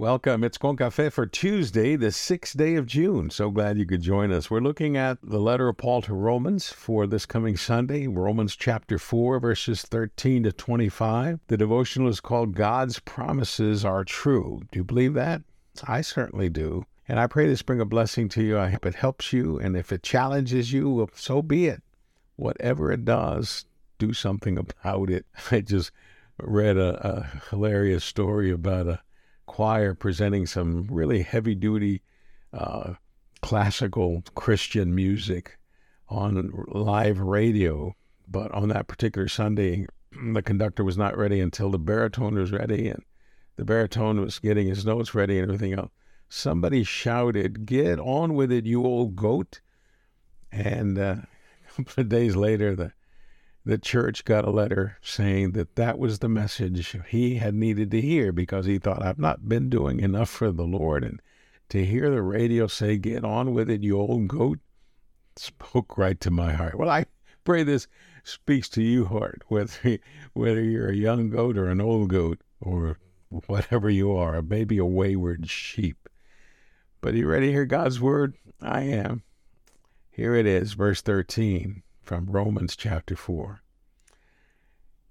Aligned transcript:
Welcome. 0.00 0.44
It's 0.44 0.58
Con 0.58 0.76
Cafe 0.76 1.10
for 1.10 1.26
Tuesday, 1.26 1.96
the 1.96 2.12
sixth 2.12 2.56
day 2.56 2.76
of 2.76 2.86
June. 2.86 3.30
So 3.30 3.50
glad 3.50 3.78
you 3.78 3.84
could 3.84 4.00
join 4.00 4.30
us. 4.30 4.48
We're 4.48 4.60
looking 4.60 4.96
at 4.96 5.18
the 5.24 5.40
letter 5.40 5.66
of 5.66 5.78
Paul 5.78 6.02
to 6.02 6.14
Romans 6.14 6.68
for 6.68 7.04
this 7.04 7.26
coming 7.26 7.56
Sunday, 7.56 8.06
Romans 8.06 8.54
chapter 8.54 8.96
4, 8.96 9.40
verses 9.40 9.82
13 9.82 10.44
to 10.44 10.52
25. 10.52 11.40
The 11.48 11.56
devotional 11.56 12.06
is 12.06 12.20
called 12.20 12.54
God's 12.54 13.00
Promises 13.00 13.84
Are 13.84 14.04
True. 14.04 14.62
Do 14.70 14.78
you 14.78 14.84
believe 14.84 15.14
that? 15.14 15.42
I 15.82 16.02
certainly 16.02 16.48
do. 16.48 16.84
And 17.08 17.18
I 17.18 17.26
pray 17.26 17.48
this 17.48 17.62
bring 17.62 17.80
a 17.80 17.84
blessing 17.84 18.28
to 18.28 18.42
you. 18.44 18.56
I 18.56 18.70
hope 18.70 18.86
it 18.86 18.94
helps 18.94 19.32
you. 19.32 19.58
And 19.58 19.76
if 19.76 19.90
it 19.90 20.04
challenges 20.04 20.72
you, 20.72 20.88
well, 20.88 21.10
so 21.12 21.42
be 21.42 21.66
it. 21.66 21.82
Whatever 22.36 22.92
it 22.92 23.04
does, 23.04 23.64
do 23.98 24.12
something 24.12 24.58
about 24.58 25.10
it. 25.10 25.26
I 25.50 25.60
just 25.60 25.90
read 26.38 26.76
a, 26.76 27.04
a 27.04 27.40
hilarious 27.50 28.04
story 28.04 28.52
about 28.52 28.86
a 28.86 29.00
choir 29.48 29.94
presenting 29.94 30.46
some 30.46 30.86
really 30.88 31.22
heavy 31.22 31.56
duty 31.56 32.02
uh, 32.52 32.94
classical 33.42 34.22
Christian 34.36 34.94
music 34.94 35.58
on 36.08 36.52
live 36.68 37.18
radio. 37.18 37.96
But 38.28 38.52
on 38.52 38.68
that 38.68 38.86
particular 38.86 39.26
Sunday, 39.26 39.86
the 40.32 40.42
conductor 40.42 40.84
was 40.84 40.96
not 40.96 41.16
ready 41.16 41.40
until 41.40 41.70
the 41.70 41.78
baritone 41.78 42.34
was 42.34 42.52
ready, 42.52 42.88
and 42.88 43.02
the 43.56 43.64
baritone 43.64 44.20
was 44.20 44.38
getting 44.38 44.68
his 44.68 44.86
notes 44.86 45.14
ready 45.14 45.38
and 45.38 45.50
everything 45.50 45.72
else. 45.72 45.90
Somebody 46.28 46.84
shouted, 46.84 47.66
Get 47.66 47.98
on 47.98 48.34
with 48.34 48.52
it, 48.52 48.66
you 48.66 48.84
old 48.84 49.16
goat. 49.16 49.60
And 50.52 50.98
uh, 50.98 51.16
a 51.78 51.84
couple 51.84 52.02
of 52.02 52.08
days 52.08 52.36
later, 52.36 52.76
the 52.76 52.92
the 53.68 53.76
church 53.76 54.24
got 54.24 54.46
a 54.46 54.50
letter 54.50 54.96
saying 55.02 55.52
that 55.52 55.76
that 55.76 55.98
was 55.98 56.20
the 56.20 56.28
message 56.28 56.98
he 57.06 57.34
had 57.34 57.54
needed 57.54 57.90
to 57.90 58.00
hear 58.00 58.32
because 58.32 58.64
he 58.64 58.78
thought, 58.78 59.04
I've 59.04 59.18
not 59.18 59.46
been 59.46 59.68
doing 59.68 60.00
enough 60.00 60.30
for 60.30 60.50
the 60.50 60.64
Lord. 60.64 61.04
And 61.04 61.20
to 61.68 61.84
hear 61.84 62.08
the 62.08 62.22
radio 62.22 62.66
say, 62.66 62.96
Get 62.96 63.26
on 63.26 63.52
with 63.52 63.68
it, 63.68 63.82
you 63.82 64.00
old 64.00 64.26
goat, 64.26 64.60
spoke 65.36 65.98
right 65.98 66.18
to 66.22 66.30
my 66.30 66.54
heart. 66.54 66.76
Well, 66.76 66.88
I 66.88 67.04
pray 67.44 67.62
this 67.62 67.88
speaks 68.24 68.70
to 68.70 68.82
you, 68.82 69.04
heart, 69.04 69.42
whether, 69.48 69.98
whether 70.32 70.62
you're 70.62 70.88
a 70.88 70.96
young 70.96 71.28
goat 71.28 71.58
or 71.58 71.68
an 71.68 71.82
old 71.82 72.08
goat 72.08 72.40
or 72.62 72.96
whatever 73.28 73.90
you 73.90 74.16
are, 74.16 74.40
maybe 74.40 74.78
a 74.78 74.86
wayward 74.86 75.50
sheep. 75.50 76.08
But 77.02 77.12
are 77.12 77.18
you 77.18 77.28
ready 77.28 77.48
to 77.48 77.52
hear 77.52 77.66
God's 77.66 78.00
word? 78.00 78.34
I 78.62 78.84
am. 78.84 79.24
Here 80.10 80.34
it 80.34 80.46
is, 80.46 80.72
verse 80.72 81.02
13 81.02 81.82
from 82.08 82.24
Romans 82.24 82.74
chapter 82.74 83.14
4. 83.14 83.60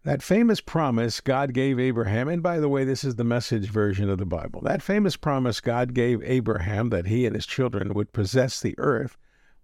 That 0.03 0.23
famous 0.23 0.59
promise 0.59 1.22
God 1.22 1.54
gave 1.54 1.80
Abraham, 1.80 2.28
and 2.28 2.42
by 2.42 2.59
the 2.59 2.67
way, 2.67 2.86
this 2.86 3.04
is 3.04 3.17
the 3.17 3.23
message 3.23 3.70
version 3.70 4.09
of 4.09 4.17
the 4.17 4.26
Bible. 4.26 4.62
That 4.62 4.81
famous 4.81 5.16
promise 5.16 5.62
God 5.62 5.94
gave 5.94 6.23
Abraham 6.23 6.89
that 6.89 7.06
he 7.06 7.28
and 7.28 7.36
his 7.36 7.45
children 7.45 7.94
would 7.94 8.14
possess 8.14 8.59
the 8.59 8.73
earth 8.80 9.16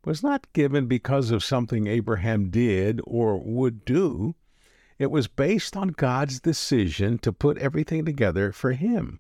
was 0.06 0.22
not 0.22 0.46
given 0.54 0.86
because 0.86 1.32
of 1.32 1.44
something 1.44 1.88
Abraham 1.88 2.52
did 2.52 3.02
or 3.04 3.40
would 3.44 3.84
do. 3.84 4.36
It 5.00 5.10
was 5.10 5.28
based 5.28 5.76
on 5.76 5.88
God's 5.88 6.40
decision 6.40 7.18
to 7.18 7.34
put 7.34 7.58
everything 7.58 8.06
together 8.06 8.52
for 8.52 8.74
him, 8.74 9.20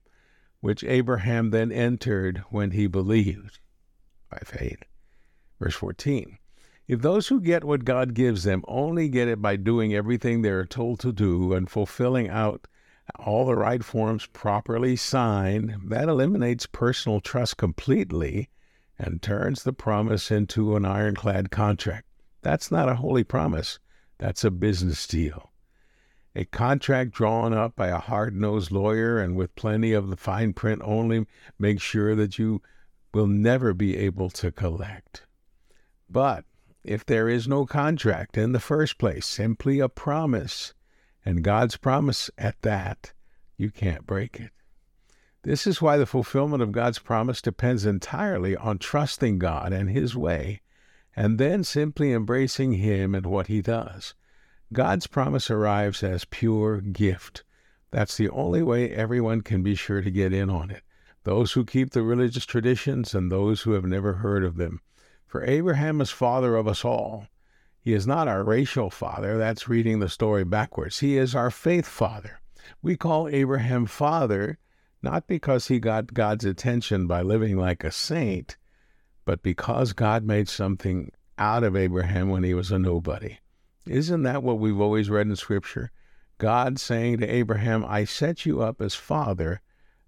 which 0.59 0.83
Abraham 0.83 1.49
then 1.49 1.71
entered 1.71 2.43
when 2.51 2.71
he 2.71 2.85
believed 2.85 3.57
by 4.29 4.37
faith. 4.45 4.83
Verse 5.59 5.73
14 5.73 6.37
if 6.87 7.01
those 7.01 7.27
who 7.27 7.39
get 7.39 7.63
what 7.63 7.85
God 7.85 8.13
gives 8.13 8.43
them 8.43 8.63
only 8.67 9.07
get 9.07 9.27
it 9.27 9.41
by 9.41 9.55
doing 9.55 9.93
everything 9.93 10.41
they 10.41 10.49
are 10.49 10.65
told 10.65 10.99
to 10.99 11.13
do 11.13 11.53
and 11.53 11.69
fulfilling 11.69 12.29
out 12.29 12.67
all 13.19 13.45
the 13.45 13.55
right 13.55 13.83
forms 13.83 14.25
properly 14.27 14.95
signed, 14.95 15.75
that 15.85 16.09
eliminates 16.09 16.65
personal 16.65 17.19
trust 17.19 17.57
completely 17.57 18.49
and 18.99 19.21
turns 19.21 19.63
the 19.63 19.73
promise 19.73 20.31
into 20.31 20.75
an 20.75 20.85
ironclad 20.85 21.51
contract. 21.51 22.05
That's 22.41 22.71
not 22.71 22.89
a 22.89 22.95
holy 22.95 23.23
promise, 23.23 23.79
that's 24.17 24.43
a 24.43 24.51
business 24.51 25.07
deal. 25.07 25.51
A 26.35 26.45
contract 26.45 27.11
drawn 27.11 27.53
up 27.53 27.75
by 27.75 27.89
a 27.89 27.99
hard 27.99 28.35
nosed 28.35 28.71
lawyer 28.71 29.19
and 29.19 29.35
with 29.35 29.55
plenty 29.55 29.93
of 29.93 30.09
the 30.09 30.17
fine 30.17 30.53
print 30.53 30.81
only 30.83 31.27
makes 31.59 31.83
sure 31.83 32.15
that 32.15 32.39
you 32.39 32.61
will 33.13 33.27
never 33.27 33.73
be 33.73 33.95
able 33.95 34.29
to 34.31 34.51
collect. 34.51 35.25
But 36.09 36.45
if 36.83 37.05
there 37.05 37.29
is 37.29 37.47
no 37.47 37.65
contract 37.65 38.37
in 38.37 38.51
the 38.51 38.59
first 38.59 38.97
place, 38.97 39.25
simply 39.25 39.79
a 39.79 39.87
promise, 39.89 40.73
and 41.25 41.43
God's 41.43 41.77
promise 41.77 42.29
at 42.37 42.61
that, 42.61 43.13
you 43.57 43.71
can't 43.71 44.05
break 44.05 44.39
it. 44.39 44.51
This 45.43 45.65
is 45.67 45.81
why 45.81 45.97
the 45.97 46.05
fulfillment 46.05 46.61
of 46.61 46.71
God's 46.71 46.99
promise 46.99 47.41
depends 47.41 47.85
entirely 47.85 48.55
on 48.55 48.77
trusting 48.77 49.39
God 49.39 49.73
and 49.73 49.89
His 49.89 50.15
way, 50.15 50.61
and 51.15 51.37
then 51.37 51.63
simply 51.63 52.11
embracing 52.11 52.73
Him 52.73 53.13
and 53.15 53.25
what 53.25 53.47
He 53.47 53.61
does. 53.61 54.15
God's 54.71 55.07
promise 55.07 55.51
arrives 55.51 56.03
as 56.03 56.25
pure 56.25 56.81
gift. 56.81 57.43
That's 57.91 58.17
the 58.17 58.29
only 58.29 58.63
way 58.63 58.89
everyone 58.89 59.41
can 59.41 59.63
be 59.63 59.75
sure 59.75 60.01
to 60.01 60.11
get 60.11 60.33
in 60.33 60.49
on 60.49 60.71
it 60.71 60.83
those 61.23 61.53
who 61.53 61.63
keep 61.63 61.91
the 61.91 62.03
religious 62.03 62.45
traditions 62.45 63.15
and 63.15 63.31
those 63.31 63.61
who 63.61 63.71
have 63.71 63.85
never 63.85 64.15
heard 64.15 64.43
of 64.43 64.57
them. 64.57 64.81
For 65.33 65.43
Abraham 65.45 65.99
is 65.99 66.11
father 66.11 66.55
of 66.55 66.67
us 66.67 66.85
all. 66.85 67.25
He 67.81 67.93
is 67.93 68.05
not 68.05 68.27
our 68.27 68.43
racial 68.43 68.91
father. 68.91 69.35
That's 69.35 69.67
reading 69.67 69.97
the 69.97 70.07
story 70.07 70.43
backwards. 70.43 70.99
He 70.99 71.17
is 71.17 71.33
our 71.33 71.49
faith 71.49 71.87
father. 71.87 72.39
We 72.83 72.95
call 72.97 73.27
Abraham 73.27 73.87
father 73.87 74.59
not 75.01 75.25
because 75.25 75.69
he 75.69 75.79
got 75.79 76.13
God's 76.13 76.45
attention 76.45 77.07
by 77.07 77.23
living 77.23 77.57
like 77.57 77.83
a 77.83 77.91
saint, 77.91 78.57
but 79.25 79.41
because 79.41 79.93
God 79.93 80.23
made 80.23 80.49
something 80.49 81.11
out 81.39 81.63
of 81.63 81.75
Abraham 81.75 82.29
when 82.29 82.43
he 82.43 82.53
was 82.53 82.71
a 82.71 82.77
nobody. 82.77 83.39
Isn't 83.87 84.21
that 84.21 84.43
what 84.43 84.59
we've 84.59 84.79
always 84.79 85.09
read 85.09 85.25
in 85.25 85.35
Scripture? 85.35 85.89
God 86.37 86.77
saying 86.77 87.17
to 87.21 87.27
Abraham, 87.27 87.83
I 87.83 88.05
set 88.05 88.45
you 88.45 88.61
up 88.61 88.79
as 88.79 88.93
father 88.93 89.61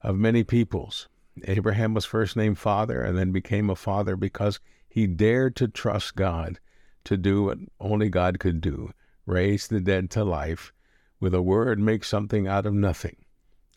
of 0.03 0.17
many 0.17 0.43
peoples. 0.43 1.09
Abraham 1.45 1.95
was 1.95 2.05
first 2.05 2.35
named 2.35 2.59
father 2.59 3.01
and 3.01 3.17
then 3.17 3.31
became 3.31 3.71
a 3.71 3.75
father 3.75 4.15
because 4.15 4.59
he 4.95 5.07
dared 5.07 5.57
to 5.57 5.67
trust 5.67 6.15
God 6.15 6.57
to 7.03 7.17
do 7.17 7.43
what 7.43 7.57
only 7.81 8.07
God 8.07 8.39
could 8.39 8.61
do 8.61 8.93
raise 9.25 9.67
the 9.67 9.81
dead 9.81 10.09
to 10.11 10.23
life, 10.23 10.71
with 11.19 11.33
a 11.33 11.41
word 11.41 11.77
make 11.79 12.05
something 12.05 12.47
out 12.47 12.65
of 12.65 12.73
nothing. 12.73 13.17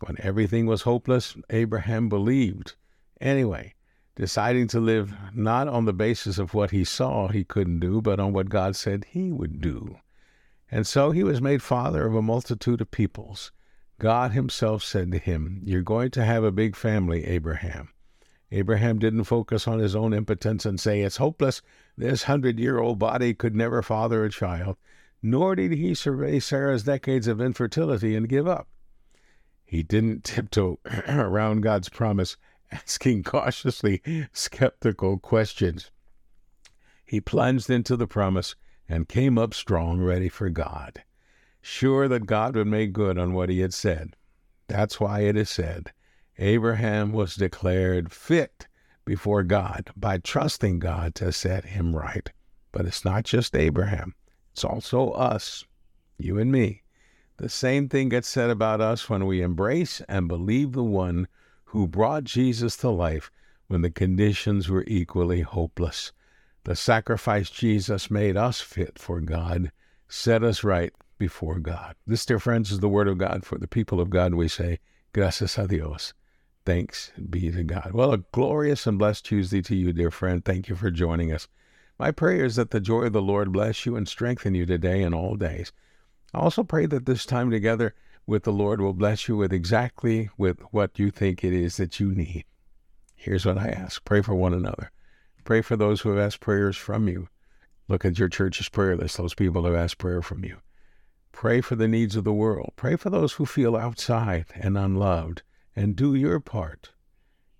When 0.07 0.15
everything 0.21 0.67
was 0.67 0.83
hopeless, 0.83 1.37
Abraham 1.51 2.09
believed. 2.09 2.77
Anyway, 3.21 3.75
deciding 4.15 4.69
to 4.69 4.79
live 4.79 5.13
not 5.35 5.67
on 5.67 5.87
the 5.87 5.93
basis 5.93 6.39
of 6.39 6.55
what 6.55 6.71
he 6.71 6.85
saw 6.85 7.27
he 7.27 7.43
couldn't 7.43 7.81
do, 7.81 8.01
but 8.01 8.21
on 8.21 8.33
what 8.33 8.49
God 8.49 8.77
said 8.77 9.05
he 9.09 9.33
would 9.33 9.61
do. 9.61 9.99
And 10.71 10.87
so 10.87 11.11
he 11.11 11.25
was 11.25 11.43
made 11.43 11.65
father 11.65 12.07
of 12.07 12.15
a 12.15 12.23
multitude 12.23 12.81
of 12.81 12.93
peoples. 12.93 13.51
God 13.99 14.31
himself 14.31 14.85
said 14.85 15.11
to 15.11 15.19
him, 15.19 15.63
You're 15.65 15.83
going 15.83 16.13
to 16.13 16.25
have 16.25 16.45
a 16.45 16.53
big 16.53 16.77
family, 16.77 17.25
Abraham. 17.25 17.89
Abraham 18.51 18.99
didn't 18.99 19.25
focus 19.25 19.69
on 19.69 19.79
his 19.79 19.95
own 19.95 20.15
impotence 20.15 20.65
and 20.65 20.81
say, 20.81 21.03
It's 21.03 21.19
hopeless. 21.19 21.61
This 21.97 22.23
hundred 22.25 22.59
year 22.59 22.79
old 22.79 22.99
body 22.99 23.35
could 23.35 23.55
never 23.55 23.83
father 23.83 24.25
a 24.25 24.31
child. 24.31 24.77
Nor 25.23 25.57
did 25.57 25.73
he 25.73 25.95
survey 25.95 26.41
Sarah's 26.41 26.85
decades 26.85 27.27
of 27.27 27.41
infertility 27.41 28.15
and 28.15 28.29
give 28.29 28.47
up. 28.47 28.69
He 29.65 29.83
didn't 29.83 30.25
tiptoe 30.25 30.79
around 31.09 31.61
God's 31.61 31.91
promise, 31.91 32.39
asking 32.73 33.25
cautiously 33.25 34.03
skeptical 34.33 35.19
questions. 35.19 35.91
He 37.05 37.21
plunged 37.21 37.69
into 37.69 37.97
the 37.97 38.07
promise 38.07 38.55
and 38.89 39.09
came 39.09 39.37
up 39.37 39.53
strong, 39.53 40.01
ready 40.01 40.31
for 40.31 40.49
God, 40.49 41.03
sure 41.61 42.09
that 42.09 42.27
God 42.27 42.57
would 42.57 42.67
make 42.67 42.95
good 42.95 43.19
on 43.19 43.35
what 43.35 43.51
he 43.51 43.61
had 43.61 43.75
said. 43.75 44.17
That's 44.69 44.99
why 45.01 45.21
it 45.21 45.37
is 45.37 45.51
said, 45.51 45.93
Abraham 46.41 47.13
was 47.13 47.35
declared 47.35 48.13
fit 48.13 48.69
before 49.05 49.43
God 49.43 49.91
by 49.97 50.19
trusting 50.19 50.79
God 50.79 51.15
to 51.17 51.33
set 51.33 51.65
him 51.65 51.97
right. 51.97 52.31
But 52.71 52.87
it's 52.87 53.05
not 53.05 53.25
just 53.25 53.57
Abraham, 53.57 54.15
it's 54.53 54.65
also 54.65 55.11
us, 55.11 55.65
you 56.17 56.39
and 56.39 56.53
me. 56.53 56.83
The 57.39 57.49
same 57.49 57.89
thing 57.89 58.09
gets 58.09 58.29
said 58.29 58.51
about 58.51 58.81
us 58.81 59.09
when 59.09 59.27
we 59.27 59.43
embrace 59.43 60.01
and 60.09 60.29
believe 60.29 60.73
the 60.73 60.85
one 60.85 61.27
who 61.65 61.89
brought 61.89 62.25
Jesus 62.25 62.77
to 62.79 62.89
life 62.89 63.31
when 63.67 63.83
the 63.83 63.91
conditions 63.91 64.69
were 64.69 64.85
equally 64.87 65.41
hopeless. 65.41 66.13
The 66.65 66.77
sacrifice 66.77 67.51
Jesus 67.51 68.11
made 68.11 68.37
us 68.37 68.61
fit 68.61 68.99
for 68.99 69.21
God, 69.21 69.73
set 70.09 70.43
us 70.45 70.63
right 70.63 70.93
before 71.19 71.59
God. 71.59 71.97
This, 72.07 72.25
dear 72.25 72.39
friends, 72.39 72.71
is 72.71 72.81
the 72.81 72.89
word 72.89 73.09
of 73.09 73.19
God 73.19 73.45
for 73.45 73.59
the 73.59 73.69
people 73.69 74.01
of 74.01 74.11
God. 74.11 74.35
We 74.35 74.49
say, 74.49 74.79
Gracias 75.13 75.59
a 75.59 75.67
Dios. 75.67 76.13
Thanks 76.69 77.13
be 77.31 77.51
to 77.51 77.65
God. 77.65 77.93
Well, 77.95 78.13
a 78.13 78.19
glorious 78.19 78.87
and 78.87 78.99
blessed 78.99 79.25
Tuesday 79.25 79.63
to 79.63 79.75
you, 79.75 79.91
dear 79.91 80.11
friend. 80.11 80.45
Thank 80.45 80.69
you 80.69 80.77
for 80.77 80.91
joining 80.91 81.33
us. 81.33 81.49
My 81.99 82.11
prayer 82.11 82.45
is 82.45 82.57
that 82.57 82.73
the 82.73 82.79
joy 82.79 83.05
of 83.05 83.15
the 83.15 83.23
Lord 83.23 83.55
bless 83.55 83.87
you 83.87 83.97
and 83.97 84.07
strengthen 84.07 84.55
you 84.55 84.67
today 84.67 85.03
and 85.03 85.15
all 85.15 85.35
days. 85.35 85.73
I 86.35 86.41
also 86.41 86.63
pray 86.63 86.85
that 86.85 87.07
this 87.07 87.25
time 87.25 87.51
together 87.51 87.95
with 88.27 88.43
the 88.43 88.53
Lord 88.53 88.83
will 88.83 88.93
bless 88.93 89.29
you 89.29 89.37
with 89.39 89.51
exactly 89.51 90.29
with 90.37 90.61
what 90.71 90.99
you 90.99 91.11
think 91.11 91.43
it 91.43 91.55
is 91.55 91.79
that 91.79 92.01
you 92.01 92.15
need. 92.15 92.45
Here's 93.17 93.47
what 93.47 93.57
I 93.57 93.69
ask. 93.69 94.05
Pray 94.05 94.21
for 94.21 94.35
one 94.35 94.53
another. 94.53 94.91
Pray 95.45 95.63
for 95.63 95.75
those 95.75 96.03
who 96.03 96.11
have 96.11 96.19
asked 96.19 96.41
prayers 96.41 96.77
from 96.77 97.09
you. 97.09 97.29
Look 97.89 98.05
at 98.05 98.19
your 98.19 98.29
church's 98.29 98.69
prayer 98.69 98.95
list, 98.95 99.17
those 99.17 99.33
people 99.33 99.63
who 99.63 99.69
have 99.69 99.85
asked 99.85 99.97
prayer 99.97 100.21
from 100.21 100.45
you. 100.45 100.59
Pray 101.33 101.63
for 101.63 101.77
the 101.77 101.89
needs 101.89 102.15
of 102.15 102.25
the 102.25 102.33
world. 102.35 102.75
Pray 102.77 102.97
for 102.97 103.09
those 103.09 103.33
who 103.33 103.47
feel 103.47 103.75
outside 103.75 104.45
and 104.55 104.77
unloved, 104.77 105.41
and 105.79 105.95
do 105.95 106.13
your 106.13 106.41
part 106.41 106.91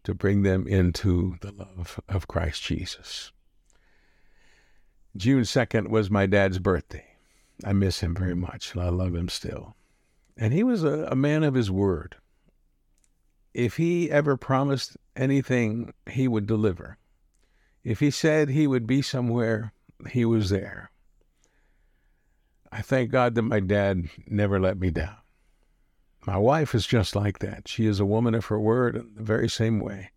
to 0.03 0.13
bring 0.13 0.43
them 0.43 0.67
into 0.67 1.37
the 1.41 1.53
love 1.53 2.01
of 2.09 2.27
Christ 2.27 2.61
Jesus. 2.65 3.31
June 5.17 5.43
2nd 5.43 5.89
was 5.89 6.11
my 6.11 6.27
dad's 6.27 6.59
birthday. 6.59 7.07
I 7.65 7.73
miss 7.73 8.01
him 8.01 8.17
very 8.17 8.35
much, 8.35 8.75
and 8.75 8.83
I 8.83 8.89
love 8.89 9.15
him 9.15 9.29
still. 9.29 9.77
And 10.37 10.53
he 10.53 10.65
was 10.65 10.83
a, 10.83 11.07
a 11.09 11.15
man 11.15 11.45
of 11.45 11.55
his 11.55 11.71
word. 11.71 12.17
If 13.55 13.77
he 13.77 14.11
ever 14.11 14.37
promised 14.37 14.97
anything, 15.15 15.93
he 16.11 16.27
would 16.27 16.47
deliver. 16.47 16.99
If 17.85 18.01
he 18.01 18.11
said 18.11 18.49
he 18.49 18.67
would 18.67 18.85
be 18.85 19.01
somewhere, 19.01 19.73
he 20.11 20.25
was 20.25 20.51
there. 20.51 20.91
I 22.73 22.83
thank 22.83 23.13
God 23.13 23.37
that 23.37 23.43
my 23.43 23.61
dad 23.61 24.09
never 24.27 24.59
let 24.59 24.77
me 24.77 24.91
down. 24.91 25.19
My 26.29 26.37
wife 26.37 26.75
is 26.75 26.87
just 26.87 27.17
like 27.17 27.39
that. 27.39 27.69
She 27.69 27.87
is 27.87 28.01
a 28.01 28.05
woman 28.05 28.35
of 28.35 28.45
her 28.47 28.61
word 28.61 28.97
in 28.97 29.15
the 29.15 29.23
very 29.23 29.49
same 29.49 29.81
way. 29.81 30.11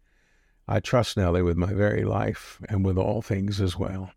I 0.67 0.81
trust 0.81 1.15
Nellie 1.15 1.41
with 1.41 1.55
my 1.55 1.73
very 1.73 2.03
life 2.03 2.59
and 2.67 2.83
with 2.83 2.97
all 2.97 3.21
things 3.21 3.61
as 3.61 3.79
well. 3.79 4.11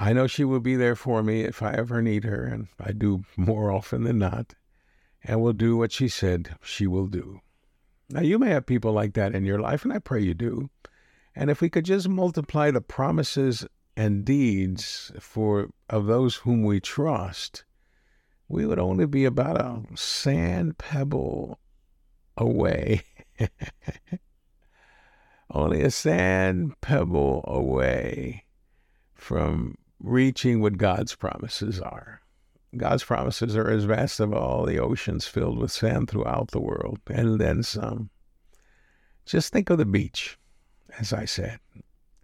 I 0.00 0.12
know 0.12 0.26
she 0.26 0.42
will 0.42 0.58
be 0.58 0.74
there 0.74 0.96
for 0.96 1.22
me 1.22 1.42
if 1.42 1.62
I 1.62 1.74
ever 1.74 2.02
need 2.02 2.24
her, 2.24 2.44
and 2.44 2.66
I 2.80 2.90
do 2.90 3.22
more 3.36 3.70
often 3.70 4.02
than 4.02 4.18
not, 4.18 4.56
and 5.22 5.40
will 5.40 5.52
do 5.52 5.76
what 5.76 5.92
she 5.92 6.08
said 6.08 6.56
she 6.60 6.88
will 6.88 7.06
do. 7.06 7.40
Now, 8.08 8.22
you 8.22 8.36
may 8.36 8.50
have 8.50 8.66
people 8.66 8.90
like 8.92 9.12
that 9.12 9.32
in 9.32 9.44
your 9.44 9.60
life, 9.60 9.84
and 9.84 9.92
I 9.92 10.00
pray 10.00 10.20
you 10.20 10.34
do. 10.34 10.70
And 11.36 11.50
if 11.50 11.60
we 11.60 11.70
could 11.70 11.84
just 11.84 12.08
multiply 12.08 12.72
the 12.72 12.80
promises 12.80 13.64
and 13.96 14.24
deeds 14.24 15.12
for 15.20 15.70
of 15.88 16.06
those 16.06 16.34
whom 16.42 16.64
we 16.64 16.80
trust, 16.80 17.62
we 18.50 18.66
would 18.66 18.80
only 18.80 19.06
be 19.06 19.24
about 19.24 19.60
a 19.60 19.80
sand 19.94 20.76
pebble 20.76 21.60
away. 22.36 23.02
only 25.54 25.82
a 25.82 25.90
sand 25.90 26.72
pebble 26.80 27.44
away 27.46 28.44
from 29.14 29.76
reaching 30.00 30.60
what 30.60 30.78
God's 30.78 31.14
promises 31.14 31.80
are. 31.80 32.22
God's 32.76 33.04
promises 33.04 33.56
are 33.56 33.70
as 33.70 33.84
vast 33.84 34.18
as 34.18 34.32
all 34.32 34.66
the 34.66 34.80
oceans 34.80 35.28
filled 35.28 35.58
with 35.58 35.70
sand 35.70 36.10
throughout 36.10 36.50
the 36.50 36.60
world, 36.60 36.98
and 37.06 37.40
then 37.40 37.62
some. 37.62 38.10
Just 39.24 39.52
think 39.52 39.70
of 39.70 39.78
the 39.78 39.86
beach, 39.86 40.38
as 40.98 41.12
I 41.12 41.24
said, 41.24 41.60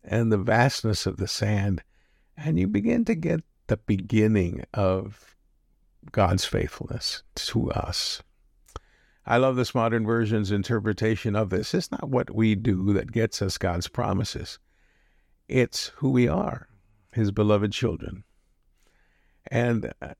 and 0.02 0.32
the 0.32 0.38
vastness 0.38 1.06
of 1.06 1.18
the 1.18 1.28
sand, 1.28 1.84
and 2.36 2.58
you 2.58 2.66
begin 2.66 3.04
to 3.04 3.14
get 3.14 3.44
the 3.68 3.76
beginning 3.76 4.64
of 4.74 5.35
God's 6.12 6.44
faithfulness 6.44 7.22
to 7.34 7.70
us. 7.70 8.22
I 9.24 9.38
love 9.38 9.56
this 9.56 9.74
modern 9.74 10.06
version's 10.06 10.52
interpretation 10.52 11.34
of 11.34 11.50
this. 11.50 11.74
It's 11.74 11.90
not 11.90 12.08
what 12.08 12.34
we 12.34 12.54
do 12.54 12.92
that 12.92 13.10
gets 13.10 13.42
us 13.42 13.58
God's 13.58 13.88
promises, 13.88 14.58
it's 15.48 15.88
who 15.96 16.10
we 16.10 16.28
are 16.28 16.68
his 17.16 17.32
beloved 17.32 17.72
children. 17.72 18.22
And 19.50 19.92
uh, 20.00 20.14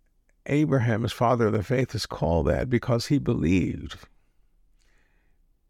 Abraham, 0.47 1.03
his 1.03 1.13
father 1.13 1.49
of 1.49 1.53
the 1.53 1.63
faith, 1.63 1.95
is 1.95 2.07
called 2.07 2.47
that 2.49 2.69
because 2.69 3.07
he 3.07 3.19
believed. 3.19 3.97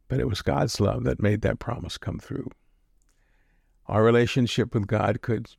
But 0.09 0.21
it 0.21 0.29
was 0.29 0.41
God's 0.41 0.81
love 0.81 1.05
that 1.05 1.21
made 1.21 1.43
that 1.43 1.59
promise 1.59 1.99
come 1.99 2.19
through. 2.19 2.49
Our 3.87 4.03
relationship 4.03 4.73
with 4.73 4.87
God 4.87 5.21
could 5.21 5.51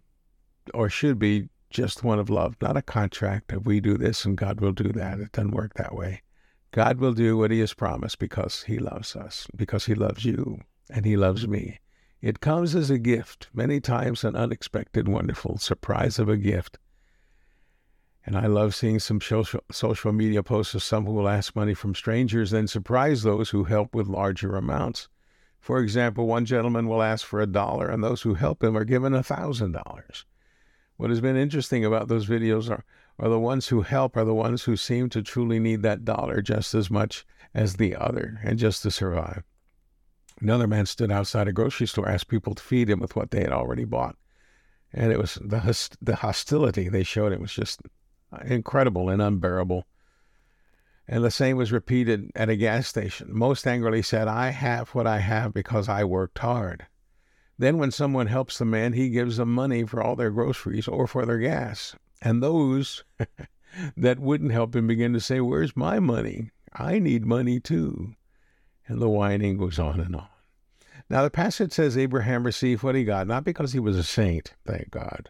or 0.74 0.89
should 0.89 1.19
be 1.19 1.50
just 1.69 2.04
one 2.04 2.19
of 2.19 2.30
love, 2.30 2.56
not 2.62 2.78
a 2.78 2.81
contract 2.81 3.52
of 3.52 3.66
we 3.66 3.80
do 3.80 3.98
this 3.98 4.25
and 4.25 4.38
God 4.38 4.62
will 4.62 4.72
do 4.72 4.90
that. 4.94 5.19
It 5.19 5.31
doesn't 5.31 5.52
work 5.52 5.74
that 5.75 5.96
way. 5.96 6.22
God 6.72 7.00
will 7.00 7.14
do 7.14 7.38
what 7.38 7.52
he 7.52 7.60
has 7.60 7.74
promised 7.74 8.19
because 8.19 8.64
he 8.64 8.78
loves 8.78 9.16
us, 9.16 9.48
because 9.56 9.86
he 9.86 9.96
loves 9.96 10.25
you 10.25 10.62
and 10.90 11.06
he 11.06 11.18
loves 11.18 11.48
me. 11.48 11.80
It 12.22 12.40
comes 12.40 12.75
as 12.75 12.90
a 12.90 12.98
gift, 12.98 13.50
many 13.54 13.80
times 13.80 14.24
an 14.24 14.36
unexpected, 14.36 15.08
wonderful 15.08 15.58
surprise 15.58 16.19
of 16.19 16.30
a 16.30 16.38
gift. 16.38 16.80
And 18.25 18.36
I 18.38 18.48
love 18.48 18.75
seeing 18.75 19.00
some 19.00 19.22
social, 19.22 20.12
media 20.12 20.44
posts 20.44 20.75
of 20.75 20.84
some 20.84 21.06
who 21.06 21.13
will 21.13 21.30
ask 21.30 21.56
money 21.56 21.74
from 21.74 21.96
strangers, 21.96 22.52
then 22.52 22.68
surprise 22.68 23.24
those 23.24 23.52
who 23.52 23.63
help 23.63 23.96
with 23.96 24.08
larger 24.08 24.56
amounts. 24.56 25.08
For 25.60 25.80
example, 25.80 26.28
one 26.28 26.46
gentleman 26.46 26.88
will 26.88 27.02
ask 27.02 27.25
for 27.25 27.40
a 27.40 27.48
dollar, 27.48 27.88
and 27.88 28.04
those 28.04 28.24
who 28.24 28.34
help 28.34 28.63
him 28.63 28.75
are 28.75 28.84
given 28.84 29.13
a 29.13 29.24
thousand 29.24 29.74
dollars. 29.74 30.25
What 30.98 31.12
has 31.12 31.22
been 31.22 31.38
interesting 31.38 31.86
about 31.86 32.08
those 32.08 32.28
videos 32.28 32.70
are, 32.70 32.84
are 33.20 33.30
the 33.30 33.40
ones 33.40 33.68
who 33.68 33.82
help 33.82 34.18
are 34.18 34.26
the 34.26 34.34
ones 34.34 34.64
who 34.64 34.76
seem 34.76 35.10
to 35.10 35.22
truly 35.22 35.60
need 35.60 35.84
that 35.84 36.04
dollar 36.04 36.42
just 36.42 36.74
as 36.74 36.90
much 36.90 37.26
as 37.54 37.76
the 37.76 37.96
other 37.96 38.40
and 38.44 38.58
just 38.58 38.82
to 38.84 38.92
survive. 38.92 39.44
Another 40.42 40.68
man 40.68 40.86
stood 40.86 41.12
outside 41.12 41.48
a 41.48 41.54
grocery 41.54 41.88
store, 41.88 42.10
asked 42.10 42.28
people 42.28 42.56
to 42.56 42.64
feed 42.64 42.90
him 42.90 43.00
with 43.00 43.16
what 43.16 43.32
they 43.32 43.42
had 43.42 43.52
already 43.52 43.86
bought. 43.86 44.16
And 44.94 45.12
it 45.12 45.20
was 45.20 45.36
the, 45.36 45.98
the 46.02 46.18
hostility 46.18 46.90
they 46.90 47.04
showed 47.04 47.32
him 47.32 47.42
was 47.42 47.54
just 47.54 47.82
incredible 48.46 49.10
and 49.10 49.22
unbearable. 49.22 49.86
And 51.08 51.24
the 51.24 51.32
same 51.32 51.58
was 51.58 51.72
repeated 51.72 52.32
at 52.36 52.50
a 52.50 52.56
gas 52.56 52.88
station. 52.88 53.30
Most 53.32 53.66
angrily 53.66 54.02
said, 54.02 54.28
I 54.28 54.50
have 54.50 54.90
what 54.90 55.08
I 55.08 55.20
have 55.20 55.54
because 55.54 55.88
I 55.88 56.04
worked 56.04 56.40
hard. 56.40 56.86
Then, 57.57 57.77
when 57.77 57.92
someone 57.92 58.27
helps 58.27 58.57
the 58.57 58.65
man, 58.65 58.94
he 58.94 59.09
gives 59.09 59.38
them 59.38 59.54
money 59.54 59.83
for 59.83 60.01
all 60.01 60.15
their 60.15 60.30
groceries 60.30 60.88
or 60.88 61.07
for 61.07 61.25
their 61.25 61.39
gas. 61.39 61.95
And 62.21 62.42
those 62.42 63.04
that 63.98 64.19
wouldn't 64.19 64.51
help 64.51 64.75
him 64.75 64.88
begin 64.88 65.13
to 65.13 65.19
say, 65.19 65.39
Where's 65.39 65.75
my 65.75 66.00
money? 66.00 66.51
I 66.74 67.00
need 67.00 67.25
money 67.25 67.59
too. 67.59 68.13
And 68.88 69.01
the 69.01 69.09
whining 69.09 69.57
goes 69.57 69.80
on 69.80 70.00
and 70.00 70.15
on. 70.15 70.27
Now, 71.09 71.24
the 71.24 71.30
passage 71.30 71.71
says 71.71 71.98
Abraham 71.98 72.45
received 72.45 72.83
what 72.83 72.95
he 72.95 73.04
got, 73.04 73.27
not 73.27 73.44
because 73.44 73.71
he 73.71 73.80
was 73.80 73.95
a 73.95 74.03
saint, 74.03 74.53
thank 74.65 74.92
God, 74.92 75.30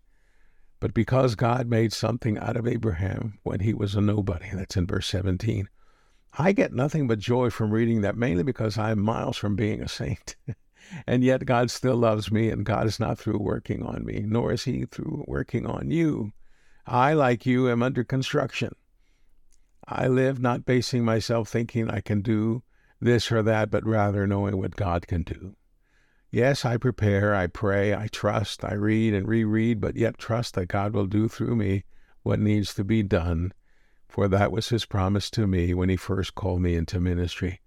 but 0.79 0.93
because 0.93 1.35
God 1.35 1.67
made 1.67 1.93
something 1.93 2.37
out 2.37 2.57
of 2.57 2.67
Abraham 2.67 3.37
when 3.43 3.59
he 3.59 3.73
was 3.73 3.95
a 3.95 4.01
nobody. 4.01 4.49
That's 4.53 4.75
in 4.75 4.87
verse 4.87 5.07
17. 5.07 5.69
I 6.39 6.51
get 6.51 6.73
nothing 6.73 7.07
but 7.07 7.19
joy 7.19 7.49
from 7.49 7.71
reading 7.71 8.01
that, 8.01 8.17
mainly 8.17 8.43
because 8.43 8.77
I'm 8.77 8.99
miles 8.99 9.37
from 9.37 9.55
being 9.55 9.81
a 9.81 9.87
saint. 9.87 10.35
and 11.05 11.23
yet 11.23 11.45
God 11.45 11.71
still 11.71 11.95
loves 11.95 12.31
me, 12.31 12.49
and 12.49 12.65
God 12.65 12.87
is 12.87 12.99
not 12.99 13.17
through 13.17 13.39
working 13.39 13.83
on 13.83 14.05
me, 14.05 14.23
nor 14.25 14.51
is 14.51 14.63
He 14.63 14.85
through 14.85 15.25
working 15.27 15.65
on 15.65 15.91
you. 15.91 16.31
I, 16.85 17.13
like 17.13 17.45
you, 17.45 17.69
am 17.69 17.83
under 17.83 18.03
construction. 18.03 18.73
I 19.87 20.07
live 20.07 20.39
not 20.39 20.65
basing 20.65 21.05
myself 21.05 21.49
thinking 21.49 21.89
I 21.89 22.01
can 22.01 22.21
do 22.21 22.63
this 22.99 23.31
or 23.31 23.43
that, 23.43 23.69
but 23.69 23.85
rather 23.85 24.27
knowing 24.27 24.57
what 24.57 24.75
God 24.75 25.07
can 25.07 25.23
do. 25.23 25.55
Yes, 26.29 26.65
I 26.65 26.77
prepare, 26.77 27.33
I 27.33 27.47
pray, 27.47 27.93
I 27.93 28.07
trust, 28.07 28.65
I 28.65 28.73
read 28.73 29.13
and 29.13 29.27
reread, 29.27 29.79
but 29.79 29.95
yet 29.95 30.17
trust 30.17 30.55
that 30.55 30.67
God 30.67 30.93
will 30.93 31.05
do 31.05 31.27
through 31.29 31.55
me 31.55 31.85
what 32.23 32.39
needs 32.39 32.73
to 32.73 32.83
be 32.83 33.01
done, 33.01 33.53
for 34.09 34.27
that 34.27 34.51
was 34.51 34.69
His 34.69 34.85
promise 34.85 35.29
to 35.31 35.47
me 35.47 35.73
when 35.73 35.87
He 35.89 35.95
first 35.95 36.35
called 36.35 36.61
me 36.61 36.75
into 36.75 36.99
ministry. 36.99 37.61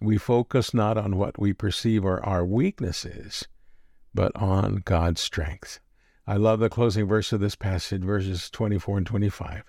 We 0.00 0.18
focus 0.18 0.74
not 0.74 0.98
on 0.98 1.16
what 1.16 1.38
we 1.38 1.52
perceive 1.52 2.04
are 2.04 2.24
our 2.24 2.44
weaknesses, 2.44 3.48
but 4.14 4.30
on 4.36 4.82
God's 4.84 5.20
strength. 5.20 5.80
I 6.26 6.36
love 6.36 6.60
the 6.60 6.68
closing 6.68 7.06
verse 7.06 7.32
of 7.32 7.40
this 7.40 7.54
passage, 7.54 8.02
verses 8.02 8.50
24 8.50 8.98
and 8.98 9.06
25. 9.06 9.64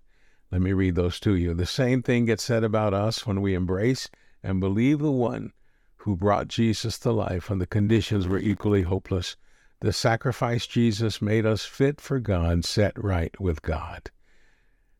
Let 0.52 0.62
me 0.62 0.74
read 0.74 0.96
those 0.96 1.20
to 1.22 1.36
you. 1.36 1.54
The 1.54 1.66
same 1.66 2.02
thing 2.02 2.26
gets 2.26 2.44
said 2.44 2.64
about 2.64 2.94
us 2.94 3.26
when 3.28 3.42
we 3.42 3.54
embrace 3.54 4.10
and 4.44 4.60
believe 4.60 5.00
the 5.00 5.12
one 5.12 5.54
who 5.98 6.16
brought 6.16 6.48
Jesus 6.48 6.98
to 7.00 7.12
life 7.12 7.50
when 7.50 7.60
the 7.60 7.68
conditions 7.68 8.28
were 8.28 8.40
equally 8.40 8.84
hopeless. 8.84 9.36
The 9.82 9.94
sacrifice 9.94 10.66
Jesus 10.66 11.22
made 11.22 11.46
us 11.46 11.66
fit 11.66 12.02
for 12.02 12.20
God, 12.20 12.66
set 12.66 13.02
right 13.02 13.38
with 13.40 13.62
God. 13.62 14.10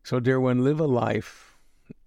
So, 0.02 0.20
dear 0.20 0.38
one, 0.38 0.62
live 0.62 0.80
a 0.80 0.86
life 0.86 1.47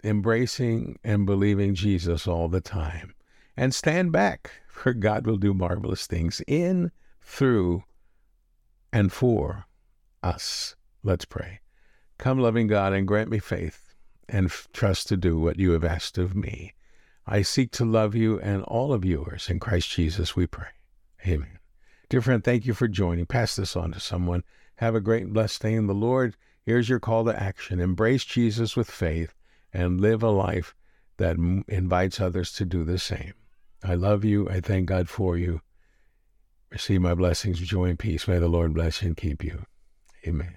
embracing 0.04 1.00
and 1.04 1.26
believing 1.26 1.76
Jesus 1.76 2.28
all 2.28 2.48
the 2.48 2.62
time. 2.62 3.14
And 3.58 3.74
stand 3.74 4.12
back, 4.12 4.52
for 4.68 4.94
God 4.94 5.26
will 5.26 5.38
do 5.38 5.54
marvelous 5.54 6.08
things 6.08 6.42
in, 6.48 6.92
through, 7.22 7.84
and 8.92 9.12
for 9.12 9.66
us. 10.24 10.76
Let's 11.04 11.26
pray. 11.26 11.60
Come, 12.18 12.40
loving 12.40 12.68
God, 12.68 12.94
and 12.94 13.08
grant 13.08 13.30
me 13.30 13.40
faith 13.40 13.94
and 14.30 14.48
f- 14.48 14.68
trust 14.74 15.08
to 15.10 15.18
do 15.18 15.40
what 15.40 15.60
you 15.60 15.72
have 15.72 15.84
asked 15.84 16.18
of 16.18 16.36
me. 16.36 16.74
I 17.28 17.42
seek 17.42 17.72
to 17.72 17.86
love 17.86 18.16
you 18.16 18.40
and 18.40 18.64
all 18.64 18.94
of 18.94 19.06
yours. 19.06 19.50
In 19.50 19.60
Christ 19.60 19.90
Jesus, 19.90 20.36
we 20.36 20.48
pray. 20.48 20.70
Amen. 21.28 21.60
Dear 22.10 22.22
friend, 22.22 22.44
thank 22.44 22.66
you 22.66 22.74
for 22.74 22.88
joining. 22.88 23.26
Pass 23.26 23.56
this 23.56 23.76
on 23.76 23.92
to 23.92 24.00
someone. 24.00 24.44
Have 24.76 24.96
a 24.96 25.02
great 25.02 25.32
blessed 25.32 25.62
day 25.62 25.74
in 25.74 25.88
the 25.88 25.94
Lord. 25.94 26.36
Here's 26.64 26.90
your 26.90 27.00
call 27.00 27.26
to 27.26 27.42
action 27.42 27.80
embrace 27.80 28.26
Jesus 28.26 28.76
with 28.76 28.90
faith 28.90 29.34
and 29.74 30.02
live 30.02 30.24
a 30.24 30.30
life 30.30 30.76
that 31.18 31.38
invites 31.68 32.20
others 32.20 32.52
to 32.54 32.66
do 32.66 32.84
the 32.84 33.00
same. 33.00 33.34
I 33.84 33.96
love 33.96 34.24
you. 34.24 34.50
I 34.50 34.60
thank 34.60 34.88
God 34.88 35.10
for 35.10 35.38
you. 35.38 35.62
Receive 36.72 37.02
my 37.02 37.14
blessings, 37.14 37.60
joy, 37.60 37.86
and 37.86 38.00
peace. 38.00 38.28
May 38.28 38.40
the 38.40 38.48
Lord 38.48 38.74
bless 38.74 39.02
you 39.02 39.10
and 39.10 39.18
keep 39.18 39.44
you. 39.44 39.66
Amen. 40.26 40.56